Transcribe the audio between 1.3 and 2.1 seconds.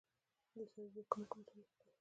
طرف ته دی؟